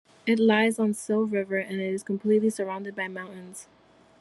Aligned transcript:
It 0.25 0.39
lies 0.39 0.79
on 0.79 0.95
Sil 0.97 1.29
River 1.29 1.59
and 1.59 1.79
it 1.79 1.93
is 1.93 2.01
completely 2.01 2.49
surrounded 2.49 2.95
by 2.95 3.07
mountains. 3.07 3.67